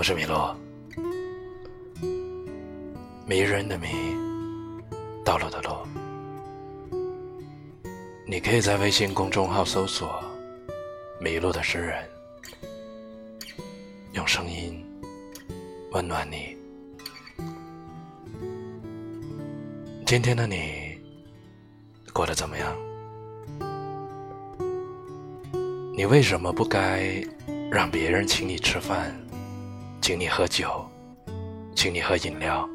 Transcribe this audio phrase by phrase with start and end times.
[0.00, 0.56] 我是米洛，
[3.26, 3.88] 迷人的迷，
[5.22, 5.76] 道路的路。
[8.26, 10.24] 你可以在微信公众号搜索
[11.20, 12.02] “迷路的诗人”，
[14.16, 14.82] 用声音
[15.92, 16.56] 温暖你。
[20.06, 20.98] 今天的你
[22.10, 22.74] 过得怎么样？
[25.94, 27.22] 你为什么不该
[27.70, 29.14] 让别人请你吃饭？
[30.00, 30.84] 请你喝酒，
[31.74, 32.68] 请你喝饮料。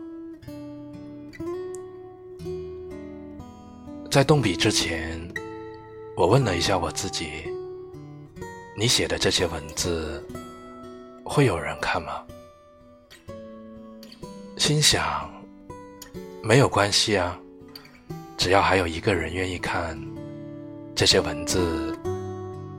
[4.11, 5.19] 在动笔之前，
[6.15, 7.27] 我问了一下我自己：
[8.77, 10.23] 你写的这些文字，
[11.23, 12.23] 会有人看吗？
[14.55, 15.29] 心想，
[16.43, 17.37] 没有关系啊，
[18.37, 19.99] 只要还有一个人愿意看，
[20.95, 21.97] 这些文字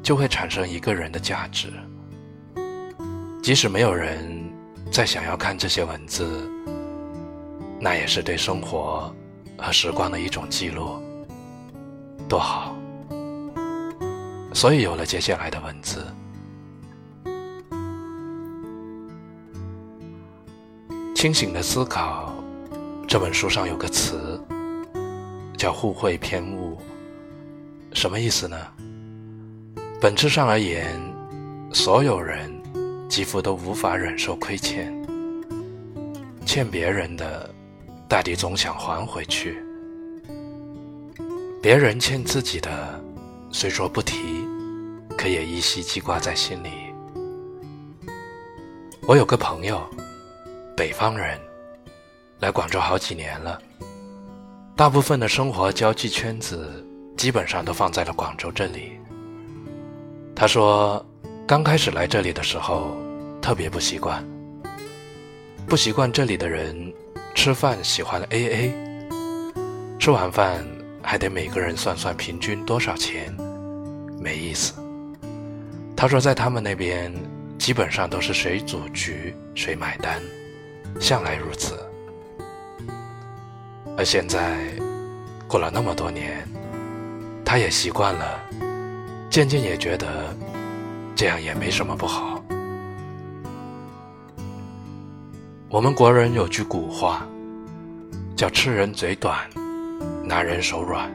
[0.03, 1.69] 就会产生一个人的价值。
[3.43, 4.36] 即使没有人
[4.91, 6.51] 再想要看这些文字，
[7.79, 9.15] 那也是对生活
[9.59, 11.03] 和时光的一种记录，
[12.27, 12.75] 多好！
[14.55, 16.07] 所以有了接下来的文字。
[21.15, 22.33] 清醒的思考，
[23.07, 24.43] 这本书上有个词
[25.59, 26.79] 叫“互惠偏误”，
[27.93, 28.57] 什么意思呢？
[30.01, 30.99] 本质上而言，
[31.71, 32.56] 所有人。
[33.17, 34.93] 几乎都无法忍受亏欠，
[36.45, 37.49] 欠别人的，
[38.07, 39.55] 大抵总想还回去；
[41.63, 43.03] 别人欠自己的，
[43.51, 44.19] 虽说不提，
[45.17, 46.69] 可也依稀记挂在心里。
[49.09, 49.81] 我有个朋友，
[50.77, 51.41] 北方人，
[52.41, 53.59] 来广州好几年了，
[54.77, 56.87] 大部分的生活交际圈子
[57.17, 58.93] 基本上都放在了广州这里。
[60.35, 61.03] 他说。
[61.49, 62.97] 刚开始来这里的时候，
[63.47, 64.25] 特别不习惯，
[65.69, 66.93] 不习惯这里的人
[67.33, 68.75] 吃饭喜欢 A A，
[70.01, 70.67] 吃完饭
[71.01, 73.33] 还得每个人算算平均多少钱，
[74.21, 74.75] 没意思。
[75.97, 77.15] 他说在他们那边
[77.57, 80.21] 基本上都是谁组局谁买单，
[81.01, 81.79] 向来如此。
[83.97, 84.59] 而现在
[85.47, 86.45] 过了那么多年，
[87.45, 88.41] 他也习惯了，
[89.31, 90.35] 渐渐也觉得。
[91.15, 92.36] 这样也没什么不好。
[95.77, 97.29] 我们国人有句古话，
[98.35, 99.47] 叫“吃人嘴短，
[100.25, 101.13] 拿人手软”。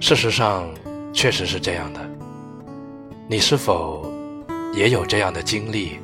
[0.00, 0.72] 事实上，
[1.12, 2.00] 确实是这样的。
[3.28, 4.08] 你是否
[4.72, 5.98] 也有这样的经历？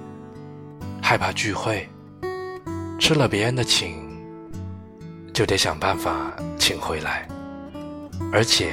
[1.00, 1.88] 害怕聚会，
[2.98, 3.94] 吃了别人的请，
[5.32, 7.28] 就得想办法请回来，
[8.32, 8.72] 而且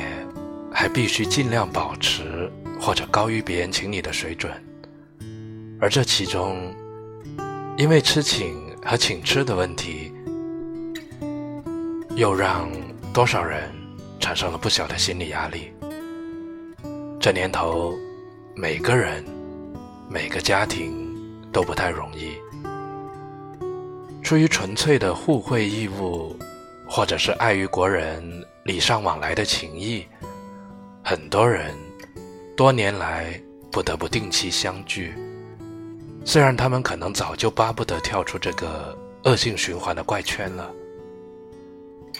[0.74, 2.52] 还必须尽量保持。
[2.82, 4.52] 或者高于别人请你的水准，
[5.80, 6.74] 而这其中，
[7.78, 10.12] 因为吃请和请吃的问题，
[12.16, 12.68] 又让
[13.14, 13.72] 多少人
[14.20, 15.72] 产生了不小的心理压力。
[17.20, 17.94] 这年头，
[18.56, 19.24] 每个人、
[20.10, 20.92] 每个家庭
[21.52, 22.32] 都不太容易。
[24.24, 26.36] 出于纯粹的互惠义务，
[26.90, 28.24] 或者是碍于国人
[28.64, 30.04] 礼尚往来的情谊，
[31.04, 31.76] 很多人。
[32.56, 33.40] 多年来
[33.72, 35.14] 不得不定期相聚，
[36.28, 38.94] 虽然他们可能早就巴不得跳出这个
[39.24, 40.74] 恶性循环的怪圈了。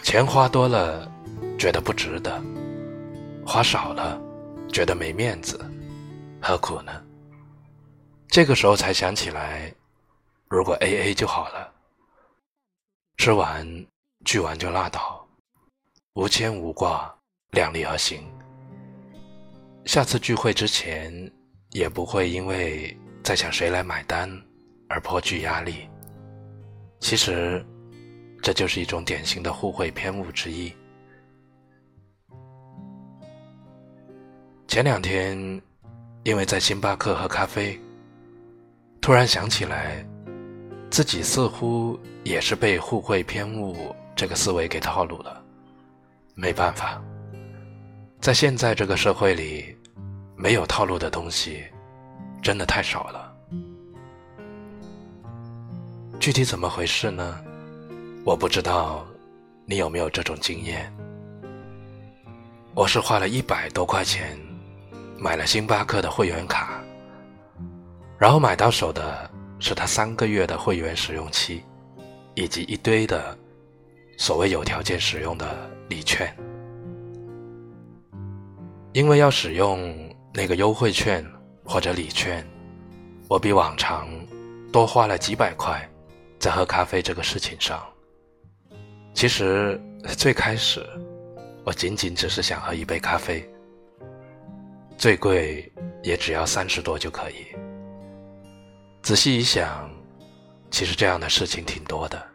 [0.02, 1.06] 钱花多了
[1.58, 2.42] 觉得不值得，
[3.46, 4.18] 花少了
[4.72, 5.60] 觉得没面子，
[6.40, 7.04] 何苦呢？
[8.28, 9.70] 这个时候才想起来，
[10.48, 11.70] 如果 A A 就好了，
[13.18, 13.86] 吃完
[14.24, 15.22] 聚完就拉倒，
[16.14, 17.14] 无牵无挂，
[17.50, 18.22] 量力而行。
[19.84, 21.30] 下次聚会之前，
[21.72, 22.98] 也不会因为
[23.28, 24.26] 在想谁来买单
[24.88, 25.86] 而颇具压力。
[26.98, 27.62] 其实，
[28.40, 30.72] 这就是一种典型的互惠偏误之一。
[34.66, 35.36] 前两天，
[36.22, 37.78] 因为在星巴克喝咖啡，
[38.98, 40.02] 突然想起来，
[40.88, 45.44] 自己似乎也是被互惠偏误这个思维给套路了。
[46.34, 46.98] 没办法，
[48.22, 49.76] 在现在这个社会里。
[50.40, 51.64] 没有套路的东西，
[52.42, 53.34] 真的太少了。
[56.18, 57.38] 具体怎么回事呢？
[58.24, 59.06] 我不知道，
[59.64, 60.92] 你有没有这种经验？
[62.74, 64.38] 我是花了一百多块钱
[65.18, 66.80] 买了星巴克的会员卡，
[68.18, 71.62] 然后买到手的是他三个月的会员使用期，
[72.34, 73.36] 以及一堆的
[74.16, 75.56] 所谓有条件使用的
[75.88, 76.36] 礼券，
[78.92, 80.06] 因为要使用。
[80.34, 81.24] 那个优惠券
[81.68, 82.42] 或者礼券，
[83.28, 84.08] 我比往常
[84.72, 85.86] 多花了几百块
[86.38, 87.86] 在喝咖啡这个事情上。
[89.12, 89.78] 其实
[90.16, 90.82] 最开始，
[91.64, 93.46] 我仅仅只是想喝一杯咖啡，
[94.96, 95.70] 最贵
[96.02, 97.34] 也只要三十多就可以。
[99.02, 99.90] 仔细一想，
[100.70, 102.26] 其实这样的事情挺多的，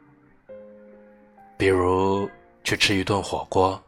[1.58, 2.30] 比如
[2.64, 3.82] 去吃一顿火锅，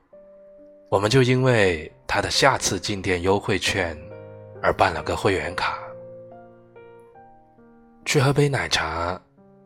[0.90, 3.96] 我们就因为他的下次进店优惠券
[4.66, 5.78] 而办了个会员卡。
[8.04, 9.20] 去喝杯奶茶，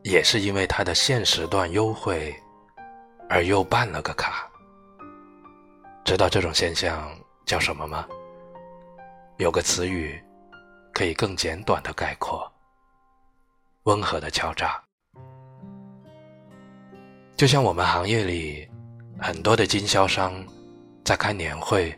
[0.03, 2.35] 也是因为它的限时段优惠，
[3.29, 4.45] 而又办了个卡。
[6.03, 7.09] 知道这种现象
[7.45, 8.05] 叫什么吗？
[9.37, 10.21] 有个词语，
[10.91, 12.51] 可以更简短的概括：
[13.83, 14.83] 温和的敲诈。
[17.37, 18.69] 就像我们行业里
[19.17, 20.33] 很多的经销商，
[21.05, 21.97] 在开年会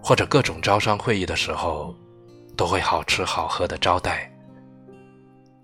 [0.00, 1.92] 或者各种招商会议的时候，
[2.58, 4.28] 都会好吃好喝的招待。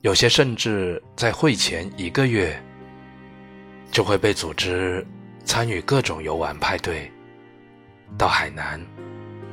[0.03, 2.57] 有些甚至在会前一个月，
[3.91, 5.05] 就会被组织
[5.45, 7.11] 参与各种游玩派对，
[8.17, 8.81] 到海南，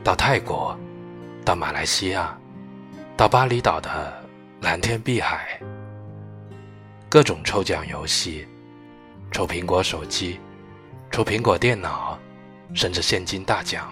[0.04, 0.78] 到泰国，
[1.44, 2.38] 到马来西亚，
[3.18, 4.14] 到巴厘岛的
[4.60, 5.60] 蓝天碧海，
[7.10, 8.46] 各种抽奖游戏，
[9.32, 10.40] 抽苹果手机，
[11.10, 12.20] 抽苹果电脑，
[12.76, 13.92] 甚至现金大奖，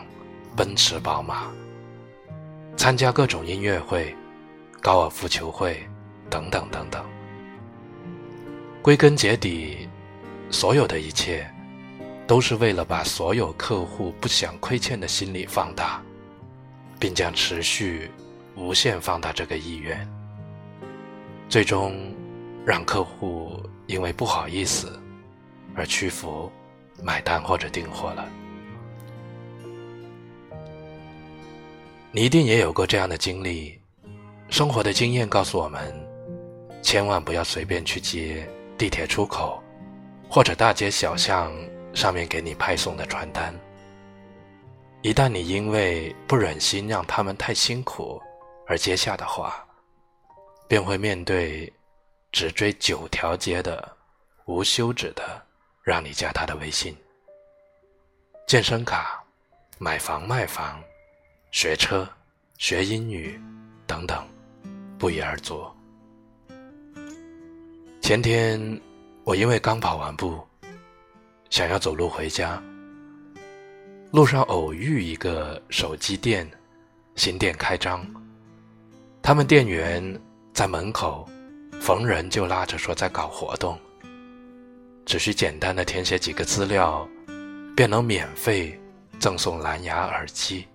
[0.55, 1.51] 奔驰宝马，
[2.79, 4.15] 参加各种音乐会，
[4.81, 5.85] 高尔夫球会。
[6.29, 7.03] 等等等等，
[8.83, 9.89] 归根结底，
[10.51, 11.45] 所有的一切，
[12.27, 15.99] 都是为了把所有客户不想亏欠的心理放大，
[16.99, 18.11] 并将持续
[18.55, 20.07] 无限放大这个意愿，
[21.49, 21.95] 最终
[22.63, 25.01] 让客户因为不好意思
[25.75, 26.49] 而屈服、
[27.01, 28.29] 买单或者订货了。
[32.11, 33.79] 你一定也有过这样的经历，
[34.49, 35.93] 生活的经验告诉我们。
[36.81, 39.61] 千万不要随便去接地铁出口，
[40.27, 41.53] 或者大街小巷
[41.93, 43.53] 上面给你派送的传单。
[45.01, 48.19] 一旦你因为不忍心让他们太辛苦
[48.65, 49.63] 而接下的话，
[50.67, 51.71] 便会面对
[52.31, 53.87] 只追九条街的
[54.45, 55.39] 无休止的
[55.83, 56.97] 让你加他的微信、
[58.47, 59.23] 健身卡、
[59.77, 60.81] 买房卖房、
[61.51, 62.07] 学车、
[62.59, 63.39] 学英语
[63.87, 64.23] 等等，
[64.99, 65.65] 不一而足。
[68.01, 68.79] 前天，
[69.23, 70.39] 我因为刚跑完步，
[71.49, 72.61] 想要走路回家。
[74.11, 76.47] 路上偶遇一个手机店，
[77.15, 78.05] 新店开张。
[79.19, 80.21] 他们店员
[80.53, 81.27] 在门口，
[81.81, 83.77] 逢人就拉着说在搞活动，
[85.03, 87.07] 只需简单的填写几个资料，
[87.75, 88.79] 便能免费
[89.19, 90.65] 赠送蓝牙耳机、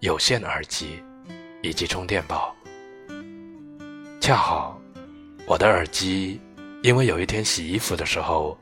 [0.00, 1.02] 有线耳机
[1.62, 2.54] 以及充电宝。
[4.20, 4.80] 恰好，
[5.46, 6.40] 我的耳机。
[6.82, 8.56] 因为有一天洗衣服的时候，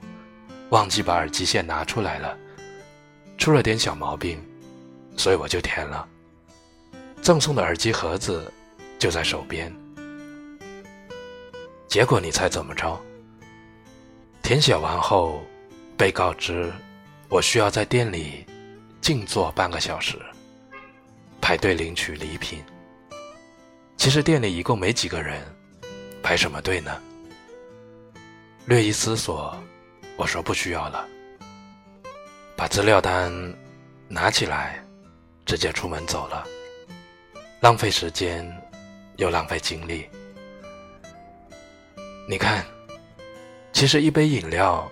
[0.70, 2.38] 忘记把耳机线拿出来了，
[3.36, 4.40] 出了点小毛病，
[5.14, 6.08] 所以我就填了。
[7.20, 8.50] 赠送的耳机盒子
[8.98, 9.70] 就在手边。
[11.86, 12.98] 结果你猜怎么着？
[14.42, 15.42] 填写完后，
[15.98, 16.72] 被告知
[17.28, 18.46] 我需要在店里
[19.02, 20.18] 静坐半个小时，
[21.44, 22.64] 排队领取礼品。
[23.98, 25.42] 其实店里一共没几个人，
[26.22, 26.98] 排什么队呢？
[28.64, 29.54] 略一思索，
[30.16, 31.06] 我说不需要了，
[32.56, 33.30] 把资料单
[34.08, 34.82] 拿起来，
[35.44, 36.46] 直接出门走了，
[37.60, 38.50] 浪费时间
[39.16, 40.08] 又浪费精力。
[42.26, 42.64] 你看，
[43.70, 44.90] 其实一杯饮料，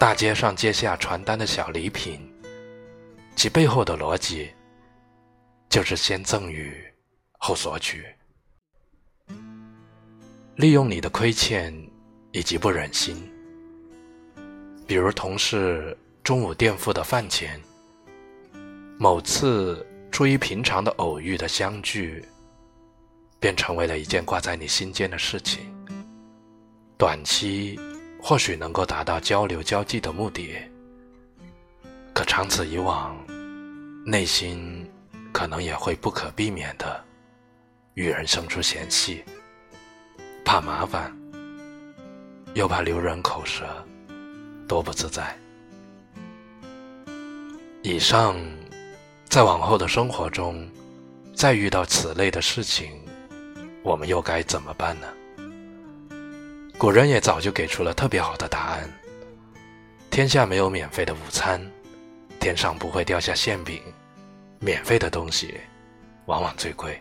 [0.00, 2.18] 大街上接下传单的小礼品，
[3.36, 4.50] 其背后的逻辑，
[5.72, 6.76] 就是先赠予
[7.38, 8.04] 后索取，
[10.56, 11.74] 利用你的亏欠。
[12.34, 13.14] 以及不忍心，
[14.86, 17.60] 比如同事中午垫付的饭钱，
[18.98, 22.24] 某次出于平常的偶遇的相聚，
[23.38, 25.60] 便成为了一件挂在你心间的事情。
[26.96, 27.78] 短期
[28.18, 30.56] 或许能够达到交流交际的目的，
[32.14, 33.14] 可长此以往，
[34.06, 34.81] 内心
[35.32, 37.02] 可能也会不可避免的
[37.94, 39.24] 与人生出嫌隙，
[40.44, 41.12] 怕麻烦。
[42.54, 43.64] 又怕留人口舌，
[44.68, 45.34] 多不自在。
[47.82, 48.36] 以上，
[49.24, 50.68] 在往后的生活中，
[51.34, 53.00] 再遇到此类的事情，
[53.82, 55.06] 我们又该怎么办呢？
[56.76, 58.90] 古人也早就给出了特别好的答案：
[60.10, 61.58] 天下没有免费的午餐，
[62.38, 63.80] 天上不会掉下馅饼，
[64.62, 65.60] 免费的东西
[66.24, 66.98] 往往最贵。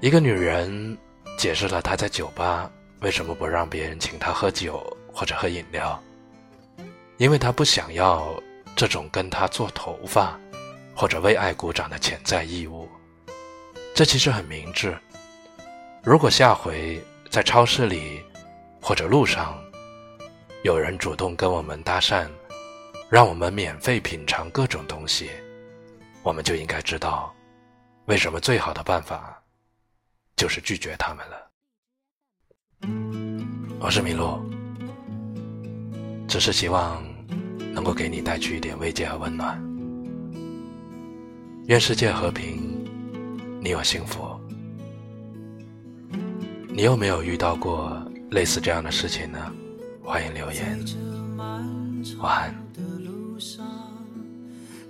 [0.00, 0.96] 一个女人。
[1.36, 6.00] 解释了她在酒吧为什么不让别人请她喝酒或者喝饮料，
[7.16, 8.40] 因为她不想要
[8.76, 10.38] 这种跟她做头发
[10.94, 12.88] 或者为爱鼓掌的潜在义务。
[13.96, 14.96] 这其实很明智。
[16.04, 18.22] 如果下回在超市里
[18.80, 19.60] 或者路上
[20.62, 22.28] 有人主动跟我们搭讪，
[23.10, 25.30] 让我们免费品尝各种东西，
[26.24, 27.32] 我们就应该知道，
[28.06, 29.38] 为什么最好的办法
[30.36, 31.50] 就是拒绝他们了。
[33.78, 34.40] 我是麋鹿，
[36.26, 37.04] 只是希望
[37.74, 39.62] 能够给你带去一点慰藉和温暖。
[41.66, 42.86] 愿世界和平，
[43.60, 44.40] 你我幸福。
[46.70, 49.52] 你有没有遇到过类似这样的事情呢？
[50.02, 50.82] 欢迎留言。
[52.18, 53.73] 晚安。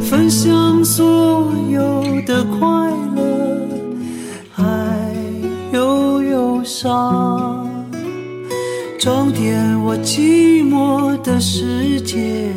[0.00, 2.66] 分享所有的快
[3.16, 3.68] 乐，
[4.50, 4.62] 还
[5.72, 7.66] 有忧伤，
[8.98, 12.52] 装点我寂寞的世界，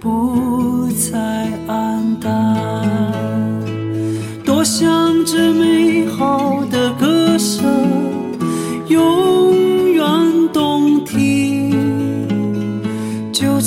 [0.00, 2.30] 不再黯淡。
[4.44, 5.19] 多想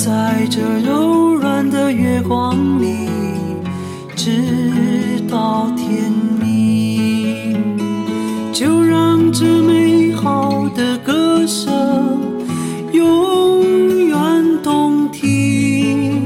[0.04, 3.08] 在这柔软的月光里，
[4.14, 7.56] 直到天明。
[8.52, 12.20] 就让这美好的歌声
[12.92, 14.18] 永远
[14.62, 16.20] 动听，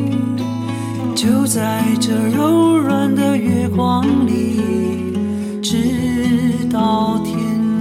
[1.15, 4.61] 就在这柔软的月光里，
[5.63, 5.77] 直
[6.69, 7.37] 到天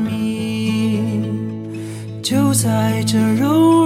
[0.05, 1.23] 明。
[2.21, 3.76] 就在这柔